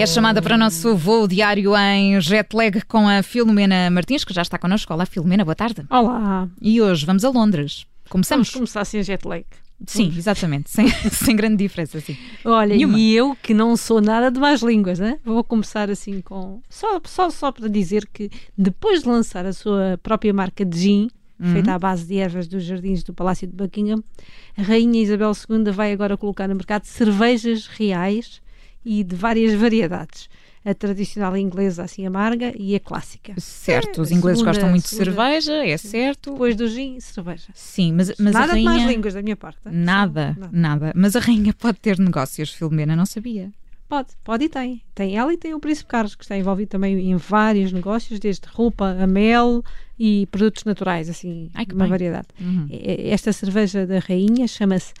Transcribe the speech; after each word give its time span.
É 0.00 0.06
chamada 0.06 0.40
para 0.40 0.54
o 0.54 0.58
nosso 0.58 0.96
voo 0.96 1.28
diário 1.28 1.76
em 1.76 2.18
jet 2.22 2.56
lag 2.56 2.80
com 2.86 3.06
a 3.06 3.22
Filomena 3.22 3.90
Martins, 3.90 4.24
que 4.24 4.32
já 4.32 4.40
está 4.40 4.56
connosco. 4.56 4.94
Olá, 4.94 5.04
Filomena, 5.04 5.44
boa 5.44 5.54
tarde. 5.54 5.84
Olá. 5.90 6.48
E 6.58 6.80
hoje 6.80 7.04
vamos 7.04 7.22
a 7.22 7.28
Londres. 7.28 7.86
Começamos? 8.08 8.48
Vamos 8.48 8.72
começar 8.72 8.86
sem 8.86 9.02
jet 9.02 9.28
lag. 9.28 9.44
Sim, 9.86 10.10
exatamente, 10.16 10.70
sem, 10.70 10.88
sem 11.12 11.36
grande 11.36 11.56
diferença, 11.56 12.00
sim. 12.00 12.16
Olha, 12.46 12.74
Nenhuma. 12.74 12.98
e 12.98 13.14
eu 13.14 13.36
que 13.42 13.52
não 13.52 13.76
sou 13.76 14.00
nada 14.00 14.30
de 14.30 14.40
mais 14.40 14.62
línguas, 14.62 14.98
né? 14.98 15.18
vou 15.22 15.44
começar 15.44 15.90
assim 15.90 16.22
com. 16.22 16.62
Só, 16.70 16.98
só, 17.04 17.28
só 17.28 17.52
para 17.52 17.68
dizer 17.68 18.08
que 18.10 18.30
depois 18.56 19.02
de 19.02 19.08
lançar 19.08 19.44
a 19.44 19.52
sua 19.52 20.00
própria 20.02 20.32
marca 20.32 20.64
de 20.64 20.78
gin, 20.78 21.10
uhum. 21.38 21.52
feita 21.52 21.74
à 21.74 21.78
base 21.78 22.06
de 22.06 22.16
ervas 22.16 22.48
dos 22.48 22.64
jardins 22.64 23.02
do 23.02 23.12
Palácio 23.12 23.46
de 23.46 23.54
Buckingham, 23.54 24.02
a 24.56 24.62
Rainha 24.62 25.02
Isabel 25.02 25.32
II 25.46 25.70
vai 25.72 25.92
agora 25.92 26.16
colocar 26.16 26.48
no 26.48 26.54
mercado 26.54 26.86
cervejas 26.86 27.66
reais 27.66 28.40
e 28.84 29.04
de 29.04 29.14
várias 29.14 29.54
variedades 29.54 30.28
a 30.64 30.74
tradicional 30.74 31.36
inglesa 31.36 31.84
assim 31.84 32.06
amarga 32.06 32.52
e 32.56 32.74
a 32.74 32.80
clássica. 32.80 33.34
Certo, 33.38 34.00
é, 34.00 34.02
os 34.02 34.10
ingleses 34.10 34.40
segunda, 34.40 34.52
gostam 34.52 34.70
muito 34.70 34.84
de 34.84 34.94
cerveja, 34.94 35.66
é 35.66 35.76
certo. 35.76 36.32
Depois 36.32 36.54
do 36.54 36.68
gin, 36.68 37.00
cerveja. 37.00 37.48
Sim, 37.54 37.94
mas, 37.94 38.12
mas 38.18 38.32
nada 38.34 38.52
a 38.52 38.54
rainha... 38.54 38.70
de 38.70 38.76
mais 38.76 38.90
línguas 38.90 39.14
da 39.14 39.22
minha 39.22 39.36
parte. 39.36 39.60
Nada, 39.64 40.36
nada, 40.38 40.50
nada. 40.52 40.92
Mas 40.94 41.16
a 41.16 41.20
rainha 41.20 41.54
pode 41.54 41.78
ter 41.78 41.98
negócios, 41.98 42.52
Filomena, 42.52 42.94
não 42.94 43.06
sabia. 43.06 43.50
Pode, 43.88 44.10
pode 44.22 44.44
e 44.44 44.48
tem. 44.48 44.82
Tem 44.94 45.16
ela 45.16 45.32
e 45.32 45.36
tem 45.36 45.52
o 45.52 45.58
Príncipe 45.58 45.88
Carlos, 45.88 46.14
que 46.14 46.22
está 46.22 46.36
envolvido 46.36 46.68
também 46.68 47.10
em 47.10 47.16
vários 47.16 47.72
negócios, 47.72 48.20
desde 48.20 48.46
roupa 48.46 48.96
a 49.00 49.06
mel 49.06 49.64
e 49.98 50.28
produtos 50.30 50.64
naturais, 50.64 51.08
assim, 51.08 51.50
Ai, 51.54 51.66
uma 51.72 51.84
bem. 51.84 51.88
variedade. 51.88 52.28
Uhum. 52.40 52.68
Esta 52.70 53.32
cerveja 53.32 53.86
da 53.86 53.98
rainha 53.98 54.46
chama-se, 54.46 54.92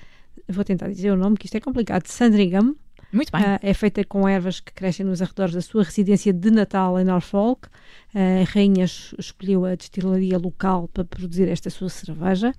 vou 0.48 0.64
tentar 0.64 0.88
dizer 0.88 1.12
o 1.12 1.16
nome, 1.16 1.36
que 1.36 1.46
isto 1.46 1.56
é 1.56 1.60
complicado, 1.60 2.06
Sandringham. 2.08 2.74
Muito 3.12 3.32
bem. 3.32 3.42
Uh, 3.42 3.58
é 3.62 3.74
feita 3.74 4.04
com 4.04 4.28
ervas 4.28 4.60
que 4.60 4.72
crescem 4.72 5.04
nos 5.04 5.20
arredores 5.20 5.54
da 5.54 5.60
sua 5.60 5.82
residência 5.82 6.32
de 6.32 6.50
Natal 6.50 6.98
em 6.98 7.04
Norfolk. 7.04 7.68
Uh, 8.14 8.42
a 8.42 8.44
rainha 8.52 8.84
escolheu 8.84 9.64
a 9.64 9.74
destilaria 9.74 10.38
local 10.38 10.88
para 10.88 11.04
produzir 11.04 11.48
esta 11.48 11.70
sua 11.70 11.88
cerveja 11.88 12.54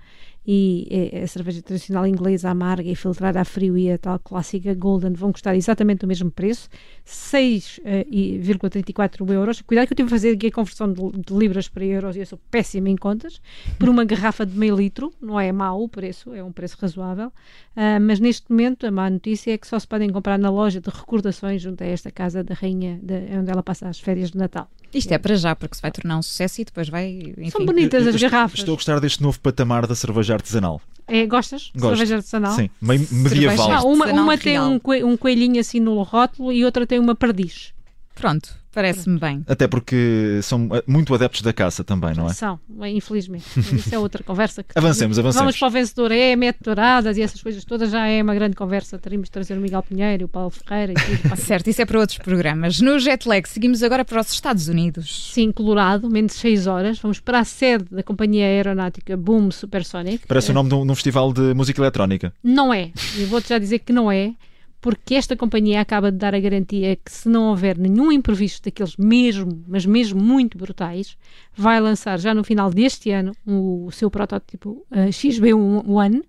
e 0.46 1.22
a 1.24 1.28
cerveja 1.28 1.62
tradicional 1.62 2.06
inglesa 2.08 2.50
amarga 2.50 2.90
e 2.90 2.96
filtrada 2.96 3.40
a 3.40 3.46
frio 3.46 3.78
e 3.78 3.92
a 3.92 3.98
tal 3.98 4.20
clássica 4.20 4.74
Golden 4.74 5.14
vão 5.14 5.32
custar 5.32 5.56
exatamente 5.56 6.04
o 6.04 6.08
mesmo 6.08 6.32
preço, 6.32 6.68
6,34 7.06 9.22
uh, 9.22 9.34
euros. 9.34 9.62
Cuidado 9.62 9.88
que 9.88 9.94
eu 9.94 9.98
tive 9.98 10.08
a 10.08 10.10
fazer 10.10 10.32
aqui 10.32 10.48
a 10.48 10.52
conversão 10.52 10.92
de, 10.92 11.12
de, 11.12 11.34
libras 11.34 11.68
para 11.68 11.86
euros 11.86 12.16
e 12.16 12.20
eu 12.20 12.26
sou 12.26 12.40
péssima 12.50 12.90
em 12.90 12.96
contas, 12.96 13.40
por 13.78 13.88
uma 13.88 14.04
garrafa 14.04 14.44
de 14.46 14.58
meio 14.58 14.76
litro, 14.76 15.14
não 15.22 15.40
é 15.40 15.52
mau 15.52 15.84
o 15.84 15.90
preço, 15.90 16.34
é 16.34 16.44
um 16.44 16.52
preço 16.52 16.78
razoável, 16.82 17.28
uh, 17.28 18.02
mas 18.02 18.20
neste 18.20 18.50
momento 18.50 18.88
a 18.88 18.92
má 18.92 19.08
notícia 19.10 19.54
é 19.54 19.58
que 19.58 19.68
só 19.68 19.78
se 19.78 19.88
podem 19.88 20.10
comprar 20.10 20.40
na 20.40 20.50
loja 20.50 20.82
de 20.82 20.90
recordações 20.90 21.62
junto 21.62 21.84
a 21.84 21.88
esta 21.88 22.10
casa 22.10 22.44
da 22.44 22.56
rainha, 22.56 23.00
de, 23.02 23.38
onde 23.38 23.52
ela 23.52 23.62
passa 23.62 23.88
as 23.88 24.00
férias 24.00 24.32
de 24.32 24.38
Natal. 24.38 24.68
Isto 24.94 25.14
é 25.14 25.18
para 25.18 25.36
já, 25.36 25.56
porque 25.56 25.76
se 25.76 25.82
vai 25.82 25.92
tornar 25.92 26.18
um 26.18 26.22
sucesso 26.22 26.62
e 26.62 26.66
depois 26.66 26.90
vai. 26.90 27.34
Enfim. 27.38 27.50
São 27.50 27.66
bonitas 27.66 28.06
as 28.06 28.16
garrafas. 28.16 28.60
Estou 28.60 28.74
a 28.74 28.76
gostar 28.76 29.00
deste 29.00 29.24
novo 29.24 29.40
patamar 29.40 29.88
da 29.88 29.96
cerveja 29.96 30.31
artesanal. 30.34 30.82
É, 31.08 31.26
gostas? 31.26 31.72
Gosto. 31.76 31.98
Cerveja 31.98 32.16
artesanal? 32.18 32.54
Sim, 32.54 32.70
meio 32.82 33.06
medieval. 33.12 33.72
Ah, 33.72 33.84
uma, 33.84 34.06
uma 34.08 34.38
tem 34.38 34.60
um, 34.60 34.80
um 35.06 35.18
coelhinho 35.18 35.60
assim 35.60 35.80
no 35.80 36.02
rótulo 36.04 36.52
e 36.54 36.64
outra 36.64 36.88
tem 36.88 37.00
uma 37.00 37.14
perdiz. 37.16 37.74
Pronto, 38.22 38.56
parece-me 38.72 39.18
bem. 39.18 39.44
Até 39.48 39.68
porque 39.68 40.40
são 40.44 40.70
eh, 40.72 40.84
muito 40.86 41.12
adeptos 41.12 41.42
da 41.42 41.52
caça 41.52 41.84
também, 41.84 42.14
não 42.14 42.28
é? 42.28 42.34
São, 42.34 42.60
infelizmente. 42.86 43.44
Isso 43.58 43.96
é 43.96 43.98
outra 43.98 44.24
conversa. 44.24 44.62
Que 44.62 44.78
avancemos, 44.78 45.18
avancemos. 45.18 45.42
Vamos 45.42 45.58
para 45.58 45.68
o 45.68 45.72
vencedor, 45.72 46.12
é, 46.12 46.36
mete 46.36 46.60
douradas 46.62 47.18
e 47.18 47.24
essas 47.24 47.42
coisas 47.42 47.66
todas, 47.66 47.90
já 47.90 48.06
é 48.06 48.22
uma 48.22 48.36
grande 48.36 48.56
conversa. 48.56 49.00
Teríamos 49.00 49.26
de 49.28 49.32
trazer 49.32 49.58
o 49.58 49.60
Miguel 49.60 49.82
Pinheiro, 49.82 50.26
o 50.26 50.28
Paulo 50.28 50.52
Ferreira 50.52 50.94
e 50.94 50.96
tudo. 50.96 51.36
certo, 51.42 51.68
isso 51.68 51.82
é 51.82 51.86
para 51.86 51.98
outros 51.98 52.20
programas. 52.20 52.80
No 52.80 53.00
jet 53.00 53.28
lag, 53.28 53.50
seguimos 53.50 53.82
agora 53.82 54.06
para 54.06 54.22
os 54.22 54.32
Estados 54.32 54.68
Unidos. 54.68 55.32
Sim, 55.34 55.52
Colorado, 55.52 56.08
menos 56.08 56.34
6 56.34 56.68
horas. 56.68 57.00
Vamos 57.00 57.20
para 57.20 57.40
a 57.40 57.44
sede 57.44 57.86
da 57.90 58.04
companhia 58.04 58.46
aeronáutica 58.46 59.18
Boom 59.18 59.50
Supersonic. 59.50 60.28
Parece 60.28 60.52
o 60.52 60.54
nome 60.54 60.70
de 60.70 60.76
um, 60.76 60.86
de 60.86 60.92
um 60.92 60.96
festival 60.96 61.34
de 61.34 61.56
música 61.56 61.82
eletrónica. 61.82 62.32
Não 62.44 62.72
é. 62.72 62.92
Eu 63.18 63.26
vou-te 63.26 63.50
já 63.50 63.58
dizer 63.58 63.80
que 63.80 63.92
não 63.92 64.12
é 64.12 64.36
porque 64.82 65.14
esta 65.14 65.38
companhia 65.38 65.80
acaba 65.80 66.12
de 66.12 66.18
dar 66.18 66.34
a 66.34 66.40
garantia 66.40 66.96
que 66.96 67.12
se 67.12 67.30
não 67.30 67.50
houver 67.50 67.78
nenhum 67.78 68.12
imprevisto 68.12 68.66
daqueles 68.66 68.98
mesmo, 68.98 69.64
mas 69.68 69.86
mesmo 69.86 70.20
muito 70.20 70.58
brutais, 70.58 71.16
vai 71.56 71.80
lançar 71.80 72.20
já 72.20 72.34
no 72.34 72.44
final 72.44 72.72
deste 72.72 73.12
ano 73.12 73.32
o, 73.46 73.90
seu 73.92 74.10
protótipo 74.10 74.86
uh, 74.92 75.10
XB1 75.10 76.24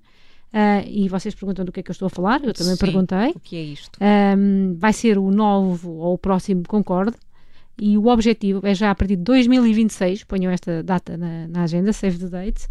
Uh, 0.53 0.85
e 0.87 1.09
vocês 1.09 1.35
perguntam 1.35 1.65
do 1.65 1.73
que 1.73 1.81
é 1.81 1.83
que 1.83 1.91
eu 1.91 1.95
estou 1.95 2.05
a 2.05 2.11
falar, 2.11 2.45
eu 2.45 2.53
também 2.53 2.75
Sim, 2.75 2.85
perguntei. 2.85 3.31
O 3.31 3.41
que 3.41 3.57
é 3.57 3.63
isto? 3.63 3.99
Um, 4.03 4.75
vai 4.77 4.93
ser 4.93 5.17
o 5.17 5.31
novo 5.31 5.93
ou 5.93 6.13
o 6.13 6.19
próximo 6.19 6.65
Concorde 6.69 7.17
e 7.81 7.97
o 7.97 8.07
objetivo 8.09 8.61
é 8.67 8.75
já 8.75 8.91
a 8.91 8.95
partir 8.95 9.17
de 9.17 9.23
2026, 9.23 10.25
ponham 10.25 10.53
esta 10.53 10.83
data 10.83 11.17
na, 11.17 11.49
na 11.49 11.63
agenda, 11.63 11.91
save 11.93 12.19
the 12.19 12.29
date, 12.29 12.67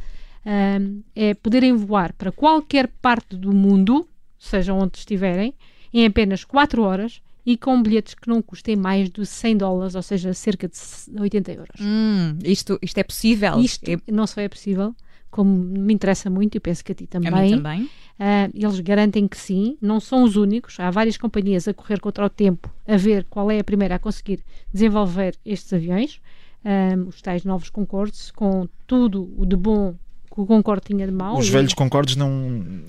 um, 0.46 1.02
é 1.16 1.34
poderem 1.34 1.76
voar 1.76 2.14
para 2.14 2.32
qualquer 2.32 2.88
parte 3.02 3.36
do 3.36 3.52
mundo, 3.52 4.08
seja 4.38 4.74
onde 4.74 5.00
estiverem, 5.00 5.54
em 5.94 6.06
apenas 6.06 6.44
4 6.44 6.82
horas 6.82 7.22
e 7.46 7.58
com 7.58 7.82
bilhetes 7.82 8.14
que 8.14 8.30
não 8.30 8.42
custem 8.42 8.76
mais 8.76 9.10
de 9.10 9.26
100 9.26 9.58
dólares, 9.58 9.96
ou 9.96 10.02
seja, 10.02 10.34
cerca 10.34 10.68
de 10.68 11.22
80 11.22 11.52
euros. 11.52 11.82
Hum, 11.82 12.38
isto, 12.44 12.78
isto 12.82 12.98
é 12.98 13.04
possível? 13.04 13.60
Isto 13.60 13.90
é... 13.90 13.98
não 14.12 14.28
só 14.28 14.42
é 14.42 14.48
possível, 14.48 14.96
como 15.30 15.52
me 15.52 15.94
interessa 15.94 16.30
muito, 16.30 16.56
e 16.56 16.60
penso 16.60 16.84
que 16.84 16.92
a 16.92 16.96
ti 16.96 17.08
também. 17.08 17.32
A 17.32 17.42
mim 17.42 17.52
também. 17.58 17.84
Uh, 17.84 18.52
eles 18.54 18.80
garantem 18.82 19.28
que 19.28 19.38
sim, 19.38 19.78
não 19.82 20.00
são 20.00 20.24
os 20.24 20.36
únicos. 20.36 20.80
Há 20.80 20.92
várias 20.92 21.18
companhias 21.18 21.68
a 21.68 21.74
correr 21.74 22.00
contra 22.00 22.26
o 22.26 22.30
tempo, 22.30 22.72
a 22.88 22.96
ver 22.96 23.26
qual 23.30 23.50
é 23.50 23.60
a 23.60 23.64
primeira 23.64 23.96
a 23.96 24.00
conseguir 24.00 24.44
desenvolver 24.72 25.36
estes 25.44 25.74
aviões. 25.74 26.22
Um, 26.64 26.70
ah, 26.70 27.08
os 27.08 27.22
tais 27.24 27.44
novos 27.44 27.72
Concordes, 27.72 28.30
com 28.30 28.70
tudo 28.86 29.34
o 29.36 29.48
de 29.48 29.56
bom 29.56 29.96
que 30.34 30.40
o 30.40 30.46
Concorde 30.46 30.86
tinha 30.86 31.06
de 31.06 31.12
mau. 31.12 31.38
Os 31.38 31.50
velhos 31.50 31.74
Concordes 31.74 32.16
não, 32.16 32.30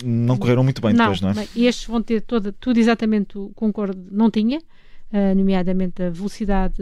não 0.05 0.37
correram 0.37 0.63
muito 0.63 0.81
bem 0.81 0.93
não, 0.93 1.13
depois, 1.13 1.21
não 1.21 1.43
é? 1.43 1.47
Estes 1.57 1.87
vão 1.87 2.01
ter 2.01 2.21
toda, 2.21 2.53
tudo 2.53 2.79
exatamente 2.79 3.37
o 3.37 3.51
Concorde 3.55 4.01
não 4.11 4.31
tinha, 4.31 4.59
uh, 4.59 5.35
nomeadamente 5.35 6.03
a 6.03 6.11
velocidade 6.11 6.77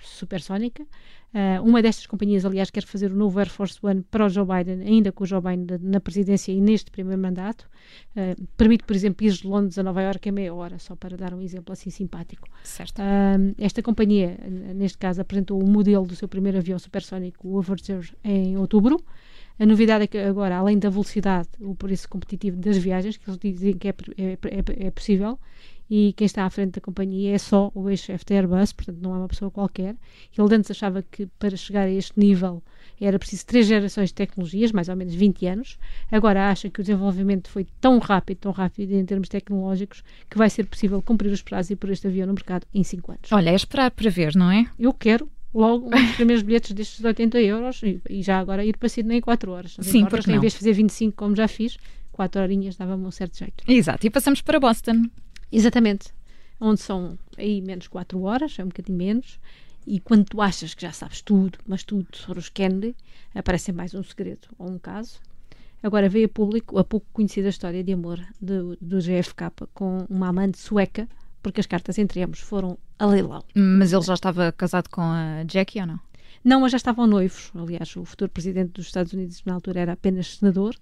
supersónica. 0.00 0.84
Uh, 1.32 1.62
uma 1.62 1.80
destas 1.80 2.06
companhias, 2.06 2.44
aliás, 2.44 2.70
quer 2.70 2.82
fazer 2.84 3.12
o 3.12 3.14
novo 3.14 3.38
Air 3.38 3.48
Force 3.48 3.78
One 3.80 4.02
para 4.10 4.26
o 4.26 4.28
Joe 4.28 4.44
Biden, 4.44 4.82
ainda 4.84 5.12
com 5.12 5.22
o 5.22 5.26
Joe 5.26 5.40
Biden 5.40 5.78
na 5.80 6.00
presidência 6.00 6.50
e 6.50 6.60
neste 6.60 6.90
primeiro 6.90 7.22
mandato. 7.22 7.68
Uh, 8.16 8.44
permite, 8.56 8.82
por 8.82 8.96
exemplo, 8.96 9.24
ir 9.24 9.32
de 9.32 9.46
Londres 9.46 9.78
a 9.78 9.82
Nova 9.84 10.02
Iorque 10.02 10.28
em 10.28 10.32
meia 10.32 10.52
hora, 10.52 10.80
só 10.80 10.96
para 10.96 11.16
dar 11.16 11.32
um 11.32 11.40
exemplo 11.40 11.72
assim 11.72 11.88
simpático. 11.88 12.48
Certo. 12.64 13.00
Uh, 13.00 13.54
esta 13.58 13.80
companhia, 13.80 14.38
neste 14.74 14.98
caso, 14.98 15.20
apresentou 15.20 15.62
o 15.62 15.68
modelo 15.68 16.04
do 16.04 16.16
seu 16.16 16.26
primeiro 16.26 16.58
avião 16.58 16.78
supersónico, 16.80 17.46
o 17.46 17.56
Overture, 17.56 18.10
em 18.24 18.56
outubro. 18.56 19.00
A 19.60 19.66
novidade 19.66 20.04
é 20.04 20.06
que 20.06 20.16
agora, 20.16 20.56
além 20.56 20.78
da 20.78 20.88
velocidade, 20.88 21.50
o 21.60 21.74
preço 21.74 22.08
competitivo 22.08 22.56
das 22.56 22.78
viagens, 22.78 23.18
que 23.18 23.28
eles 23.28 23.38
dizem 23.38 23.76
que 23.76 23.88
é, 23.88 23.94
é, 24.16 24.32
é, 24.32 24.86
é 24.86 24.90
possível, 24.90 25.38
e 25.90 26.14
quem 26.16 26.24
está 26.24 26.46
à 26.46 26.50
frente 26.50 26.76
da 26.76 26.80
companhia 26.80 27.34
é 27.34 27.36
só 27.38 27.70
o 27.74 27.90
ex-chefe 27.90 28.24
da 28.24 28.36
Airbus, 28.36 28.72
portanto 28.72 28.98
não 29.02 29.14
é 29.14 29.18
uma 29.18 29.28
pessoa 29.28 29.50
qualquer. 29.50 29.96
Ele 30.38 30.54
antes 30.54 30.70
achava 30.70 31.02
que 31.02 31.26
para 31.38 31.54
chegar 31.56 31.82
a 31.82 31.90
este 31.90 32.18
nível 32.18 32.62
era 32.98 33.18
preciso 33.18 33.44
três 33.44 33.66
gerações 33.66 34.08
de 34.08 34.14
tecnologias, 34.14 34.72
mais 34.72 34.88
ou 34.88 34.96
menos 34.96 35.14
20 35.14 35.46
anos. 35.46 35.78
Agora 36.10 36.48
acha 36.48 36.70
que 36.70 36.80
o 36.80 36.82
desenvolvimento 36.82 37.50
foi 37.50 37.66
tão 37.82 37.98
rápido, 37.98 38.38
tão 38.38 38.52
rápido 38.52 38.92
em 38.92 39.04
termos 39.04 39.28
tecnológicos, 39.28 40.02
que 40.30 40.38
vai 40.38 40.48
ser 40.48 40.64
possível 40.64 41.02
cumprir 41.02 41.32
os 41.32 41.42
prazos 41.42 41.70
e 41.70 41.76
pôr 41.76 41.90
este 41.90 42.06
avião 42.06 42.26
no 42.26 42.32
mercado 42.32 42.66
em 42.72 42.82
5 42.82 43.12
anos. 43.12 43.32
Olha, 43.32 43.50
é 43.50 43.54
esperar 43.54 43.90
para 43.90 44.08
ver, 44.08 44.34
não 44.36 44.50
é? 44.50 44.70
Eu 44.78 44.94
quero, 44.94 45.28
logo 45.52 45.86
um 45.86 45.90
dos 45.90 46.16
primeiros 46.16 46.42
bilhetes 46.42 46.72
destes 46.72 47.04
80 47.04 47.40
euros 47.40 47.82
e, 47.82 48.00
e, 48.08 48.22
já 48.22 48.38
agora 48.38 48.64
ir 48.64 48.76
para 48.76 48.88
Sydney 48.88 49.18
em 49.18 49.20
4 49.20 49.50
horas. 49.50 49.76
Sim, 49.80 50.04
horas, 50.04 50.10
porque 50.10 50.32
Em 50.32 50.40
vez 50.40 50.52
de 50.52 50.58
fazer 50.58 50.72
25 50.72 51.16
como 51.16 51.36
já 51.36 51.48
fiz, 51.48 51.76
4 52.12 52.40
horinhas 52.40 52.76
dava-me 52.76 53.04
um 53.04 53.10
certo 53.10 53.38
jeito. 53.38 53.64
Exato, 53.66 54.06
e 54.06 54.10
passamos 54.10 54.40
para 54.42 54.60
Boston. 54.60 55.04
Exatamente, 55.50 56.12
onde 56.60 56.80
são 56.80 57.18
aí 57.36 57.60
menos 57.60 57.88
4 57.88 58.20
horas, 58.22 58.58
é 58.58 58.64
um 58.64 58.68
bocadinho 58.68 58.98
menos, 58.98 59.38
e 59.86 59.98
quando 59.98 60.24
tu 60.24 60.40
achas 60.40 60.74
que 60.74 60.82
já 60.82 60.92
sabes 60.92 61.22
tudo, 61.22 61.58
mas 61.66 61.82
tudo 61.82 62.06
sobre 62.14 62.38
os 62.38 62.48
Kennedy, 62.48 62.94
aparece 63.34 63.72
mais 63.72 63.94
um 63.94 64.02
segredo 64.02 64.48
ou 64.58 64.70
um 64.70 64.78
caso. 64.78 65.18
Agora 65.82 66.08
veio 66.08 66.26
a 66.26 66.28
público 66.28 66.78
a 66.78 66.84
pouco 66.84 67.06
conhecida 67.12 67.48
história 67.48 67.82
de 67.82 67.92
amor 67.92 68.20
do, 68.40 68.76
do 68.80 68.98
GFK 68.98 69.68
com 69.72 70.04
uma 70.10 70.28
amante 70.28 70.58
sueca 70.58 71.08
porque 71.42 71.60
as 71.60 71.66
cartas 71.66 71.98
entre 71.98 72.22
ambos 72.22 72.40
foram 72.40 72.78
a 72.98 73.06
leilão. 73.06 73.44
Mas 73.54 73.92
ele 73.92 74.02
já 74.02 74.14
estava 74.14 74.52
casado 74.52 74.88
com 74.88 75.00
a 75.00 75.44
Jackie 75.46 75.80
ou 75.80 75.86
não? 75.86 76.00
Não, 76.42 76.60
mas 76.62 76.72
já 76.72 76.76
estavam 76.76 77.06
noivos. 77.06 77.50
Aliás, 77.54 77.94
o 77.96 78.04
futuro 78.04 78.30
presidente 78.30 78.72
dos 78.72 78.86
Estados 78.86 79.12
Unidos 79.12 79.42
na 79.44 79.54
altura 79.54 79.80
era 79.80 79.92
apenas 79.92 80.38
senador 80.38 80.74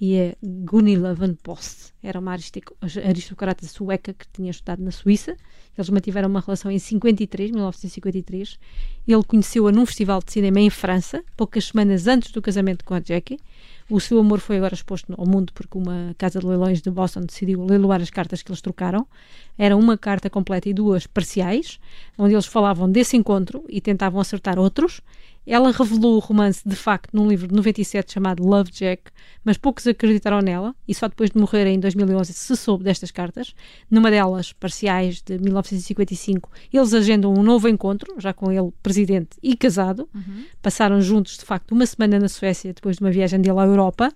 e 0.00 0.20
a 0.20 0.36
Gunilla 0.42 1.14
van 1.14 1.34
Post 1.34 1.92
era 2.02 2.18
uma 2.18 2.32
aristocrata 2.32 3.64
sueca 3.64 4.12
que 4.12 4.26
tinha 4.32 4.50
estudado 4.50 4.82
na 4.82 4.90
Suíça. 4.90 5.36
Eles 5.78 5.88
mantiveram 5.88 6.28
uma 6.28 6.40
relação 6.40 6.68
em 6.68 6.80
53, 6.80 7.52
1953. 7.52 8.58
Ele 9.06 9.22
conheceu-a 9.22 9.70
num 9.70 9.86
festival 9.86 10.20
de 10.20 10.32
cinema 10.32 10.58
em 10.58 10.70
França, 10.70 11.22
poucas 11.36 11.66
semanas 11.66 12.08
antes 12.08 12.32
do 12.32 12.42
casamento 12.42 12.84
com 12.84 12.94
a 12.94 13.00
Jackie. 13.00 13.38
O 13.90 14.00
seu 14.00 14.18
amor 14.18 14.40
foi 14.40 14.56
agora 14.56 14.72
exposto 14.72 15.12
ao 15.16 15.26
mundo 15.26 15.52
porque 15.52 15.76
uma 15.76 16.14
casa 16.16 16.40
de 16.40 16.46
leilões 16.46 16.80
de 16.80 16.90
Boston 16.90 17.20
decidiu 17.20 17.62
leiloar 17.64 18.00
as 18.00 18.08
cartas 18.08 18.42
que 18.42 18.50
eles 18.50 18.62
trocaram. 18.62 19.06
Era 19.58 19.76
uma 19.76 19.98
carta 19.98 20.30
completa 20.30 20.70
e 20.70 20.72
duas 20.72 21.06
parciais, 21.06 21.78
onde 22.16 22.34
eles 22.34 22.46
falavam 22.46 22.90
desse 22.90 23.14
encontro 23.14 23.62
e 23.68 23.82
tentavam 23.82 24.20
acertar 24.20 24.58
outros. 24.58 25.02
Ela 25.46 25.70
revelou 25.70 26.16
o 26.16 26.18
romance 26.18 26.62
de 26.66 26.74
facto 26.76 27.10
num 27.12 27.28
livro 27.28 27.46
de 27.46 27.54
97 27.54 28.12
chamado 28.12 28.42
Love 28.42 28.70
Jack, 28.70 29.04
mas 29.44 29.58
poucos 29.58 29.86
acreditaram 29.86 30.40
nela 30.40 30.74
e 30.86 30.94
só 30.94 31.08
depois 31.08 31.30
de 31.30 31.38
morrer 31.38 31.66
em 31.66 31.78
2011 31.78 32.32
se 32.32 32.56
soube 32.56 32.84
destas 32.84 33.10
cartas. 33.10 33.54
Numa 33.90 34.10
delas, 34.10 34.52
parciais 34.52 35.20
de 35.22 35.38
1955, 35.38 36.50
eles 36.72 36.94
agendam 36.94 37.32
um 37.32 37.42
novo 37.42 37.68
encontro, 37.68 38.14
já 38.18 38.32
com 38.32 38.50
ele 38.50 38.72
presidente 38.82 39.36
e 39.42 39.56
casado. 39.56 40.08
Uhum. 40.14 40.44
Passaram 40.62 41.00
juntos 41.00 41.36
de 41.36 41.44
facto 41.44 41.72
uma 41.72 41.86
semana 41.86 42.18
na 42.18 42.28
Suécia 42.28 42.72
depois 42.72 42.96
de 42.96 43.04
uma 43.04 43.10
viagem 43.10 43.40
dele 43.40 43.58
à 43.58 43.64
Europa. 43.64 44.12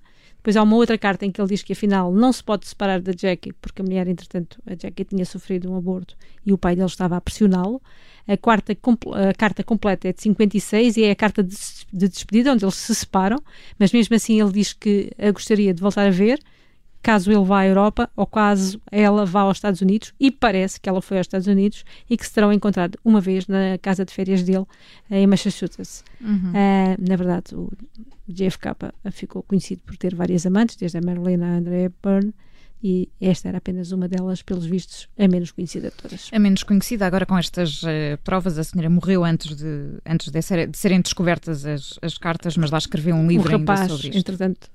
Depois 0.49 0.57
há 0.57 0.63
uma 0.63 0.77
outra 0.77 0.97
carta 0.97 1.27
em 1.27 1.31
que 1.31 1.39
ele 1.39 1.49
diz 1.49 1.63
que 1.63 1.75
afinal 1.75 2.11
não 2.11 2.33
se 2.33 2.43
pode 2.43 2.67
separar 2.67 3.03
da 3.03 3.13
Jackie, 3.13 3.53
porque 3.61 3.83
a 3.83 3.85
mulher, 3.85 4.09
entretanto, 4.09 4.59
a 4.67 4.71
Jackie 4.71 5.05
tinha 5.05 5.27
sofrido 5.27 5.71
um 5.71 5.77
aborto 5.77 6.17
e 6.47 6.55
o 6.55 6.57
pai 6.57 6.75
dele 6.75 6.87
estava 6.87 7.19
a 7.19 7.21
pressioná-lo. 7.21 7.83
A, 8.27 8.35
quarta, 8.35 8.73
a 8.73 9.35
carta 9.35 9.63
completa 9.63 10.09
é 10.09 10.13
de 10.15 10.23
56 10.23 10.97
e 10.97 11.05
é 11.05 11.11
a 11.11 11.15
carta 11.15 11.43
de, 11.43 11.55
de 11.93 12.09
despedida, 12.09 12.55
onde 12.55 12.65
eles 12.65 12.77
se 12.77 12.95
separam, 12.95 13.37
mas 13.79 13.93
mesmo 13.93 14.17
assim 14.17 14.41
ele 14.41 14.51
diz 14.51 14.73
que 14.73 15.13
a 15.19 15.31
gostaria 15.31 15.75
de 15.75 15.83
voltar 15.83 16.07
a 16.07 16.11
ver, 16.11 16.41
caso 17.03 17.31
ele 17.31 17.45
vá 17.45 17.61
à 17.61 17.67
Europa 17.67 18.11
ou 18.17 18.27
caso 18.27 18.81
ela 18.91 19.25
vá 19.25 19.41
aos 19.41 19.59
Estados 19.59 19.81
Unidos, 19.81 20.13
e 20.19 20.31
parece 20.31 20.81
que 20.81 20.89
ela 20.89 21.01
foi 21.01 21.19
aos 21.19 21.27
Estados 21.27 21.47
Unidos 21.47 21.85
e 22.09 22.17
que 22.17 22.27
se 22.27 22.33
terão 22.33 22.53
encontrado 22.53 22.99
uma 23.05 23.21
vez 23.21 23.47
na 23.47 23.79
casa 23.81 24.05
de 24.05 24.13
férias 24.13 24.43
dele 24.43 24.67
em 25.11 25.27
Massachusetts. 25.27 26.05
Uhum. 26.21 26.51
Uh, 26.51 27.09
na 27.09 27.17
verdade, 27.17 27.55
o 27.55 27.71
JFK 28.29 28.93
ficou 29.13 29.43
conhecido 29.43 29.83
por 29.87 29.97
ter 29.97 30.15
várias 30.15 30.45
amantes, 30.45 30.77
desde 30.77 30.99
a 30.99 31.01
Marilyn 31.01 31.43
a 31.43 31.57
Andrea 31.57 31.93
Byrne, 32.03 32.35
e 32.83 33.09
esta 33.21 33.49
era 33.49 33.59
apenas 33.59 33.91
uma 33.91 34.07
delas, 34.07 34.41
pelos 34.41 34.65
vistos, 34.65 35.09
a 35.19 35.27
menos 35.27 35.51
conhecida 35.51 35.91
de 35.91 35.97
todas. 35.97 36.31
A 36.33 36.39
menos 36.39 36.63
conhecida, 36.63 37.07
agora 37.07 37.27
com 37.27 37.37
estas 37.37 37.83
uh, 37.83 38.17
provas, 38.23 38.57
a 38.57 38.63
senhora 38.63 38.89
morreu 38.89 39.25
antes 39.25 39.57
de, 39.57 39.99
antes 40.07 40.31
de, 40.31 40.41
ser, 40.43 40.69
de 40.69 40.79
serem 40.79 41.01
descobertas 41.01 41.67
as, 41.67 41.99
as, 42.01 42.17
cartas, 42.17 42.57
mas 42.57 42.71
lá 42.71 42.79
escreveu 42.79 43.17
um 43.17 43.27
livro 43.27 43.49
o 43.49 43.59
rapaz, 43.59 43.81
ainda 43.81 43.95
sobre 43.95 44.09
isto. 44.09 44.19
entretanto, 44.19 44.71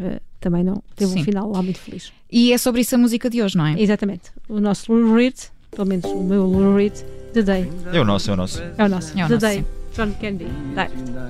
uh, 0.00 0.20
também 0.40 0.64
não 0.64 0.82
teve 0.96 1.12
Sim. 1.12 1.20
um 1.20 1.24
final 1.24 1.50
lá 1.50 1.62
muito 1.62 1.78
feliz. 1.78 2.12
E 2.30 2.52
é 2.52 2.58
sobre 2.58 2.80
isso 2.80 2.94
a 2.94 2.98
música 2.98 3.30
de 3.30 3.42
hoje, 3.42 3.56
não 3.56 3.66
é? 3.66 3.80
Exatamente. 3.80 4.30
O 4.48 4.60
nosso 4.60 4.92
Lou 4.92 5.14
Reed, 5.14 5.34
pelo 5.70 5.86
menos 5.86 6.04
o 6.04 6.22
meu 6.22 6.44
Lou 6.44 6.76
Reed, 6.76 6.94
The 7.32 7.42
Day. 7.42 7.70
É 7.92 8.00
o 8.00 8.04
nosso, 8.04 8.30
é 8.30 8.34
o 8.34 8.36
nosso. 8.36 8.62
É 8.62 8.84
o 8.84 8.88
nosso, 8.88 9.18
é 9.18 9.24
o 9.24 9.28
The 9.28 9.34
nosso, 9.34 9.38
Day. 9.38 9.58
Sim. 9.58 9.82
John 9.94 10.10
Candy. 10.20 10.46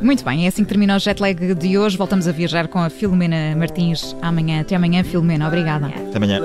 Muito 0.00 0.24
bem, 0.24 0.44
é 0.44 0.48
assim 0.48 0.62
que 0.62 0.68
termina 0.68 0.96
o 0.96 0.98
jet 0.98 1.20
lag 1.20 1.54
de 1.54 1.78
hoje. 1.78 1.96
Voltamos 1.96 2.28
a 2.28 2.32
viajar 2.32 2.68
com 2.68 2.78
a 2.78 2.88
Filomena 2.88 3.56
Martins 3.56 4.16
amanhã. 4.22 4.60
Até 4.60 4.76
amanhã, 4.76 5.02
Filomena. 5.02 5.48
Obrigada. 5.48 5.86
Até 5.86 6.16
amanhã. 6.16 6.40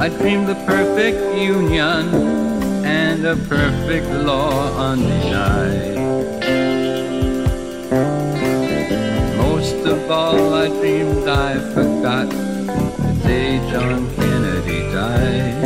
I 0.00 0.08
dreamed 0.10 0.48
the 0.48 0.54
perfect 0.64 1.18
union 1.36 2.47
and 2.88 3.26
a 3.26 3.36
perfect 3.48 4.08
law 4.30 4.90
undenied. 4.90 5.96
Most 9.36 9.80
of 9.94 10.10
all, 10.10 10.54
I 10.54 10.68
dreamed 10.68 11.28
I 11.28 11.58
forgot 11.74 12.28
the 12.30 13.12
day 13.24 13.58
John 13.70 14.00
Kennedy 14.16 14.80
died. 14.96 15.58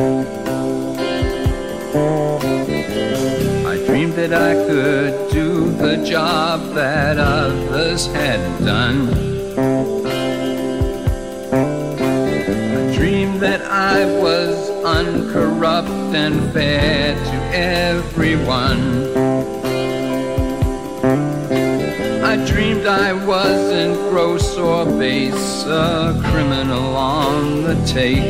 I 3.72 3.74
dreamed 3.86 4.14
that 4.14 4.32
I 4.50 4.54
could 4.66 5.30
do 5.30 5.70
the 5.84 6.04
job 6.04 6.74
that 6.74 7.18
others 7.18 8.06
hadn't 8.06 8.64
done. 8.64 10.21
Dreamed 13.02 13.40
that 13.40 13.62
I 13.62 14.04
was 14.22 14.70
uncorrupt 14.84 16.14
and 16.14 16.52
fair 16.52 17.16
to 17.16 17.36
everyone. 17.52 18.80
I 22.22 22.36
dreamed 22.46 22.86
I 22.86 23.12
wasn't 23.26 23.96
gross 24.10 24.56
or 24.56 24.84
base, 24.84 25.64
a 25.64 26.16
criminal 26.30 26.94
on 26.94 27.64
the 27.64 27.74
take. 27.86 28.22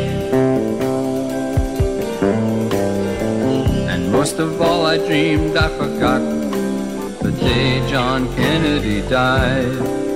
And 3.93 4.11
most 4.11 4.39
of 4.39 4.63
all, 4.63 4.87
I 4.87 4.97
dreamed 4.97 5.55
I 5.55 5.69
forgot 5.77 6.23
the 7.21 7.31
day 7.33 7.87
John 7.91 8.35
Kennedy 8.35 9.07
died. 9.07 10.12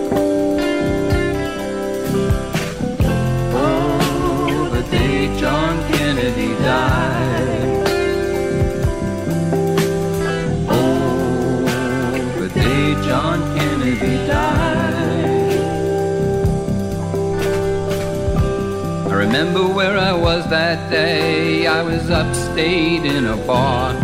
That 20.51 20.91
day. 20.91 21.67
I 21.67 21.83
was 21.83 22.11
upstate 22.11 23.05
in 23.05 23.27
a 23.27 23.37
bar. 23.37 23.95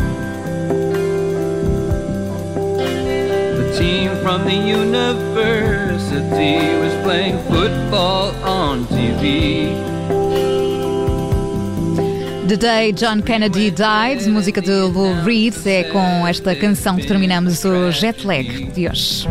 The 3.58 3.74
team 3.78 4.10
from 4.22 4.44
the 4.44 4.54
university 4.54 6.58
was 6.80 6.94
playing 7.02 7.38
football 7.44 8.34
on 8.44 8.84
TV. 8.86 9.72
The 12.48 12.56
Day 12.56 12.92
John 12.92 13.22
Kennedy 13.22 13.70
Died, 13.70 14.28
música 14.28 14.60
de 14.60 14.72
Lou 14.72 15.14
Reed, 15.24 15.54
é 15.64 15.84
com 15.84 16.26
esta 16.26 16.54
canção 16.54 16.96
que 16.96 17.06
terminamos 17.06 17.64
o 17.64 17.90
jet 17.90 18.26
lag 18.26 18.44
de 18.74 18.88
hoje. 18.88 19.26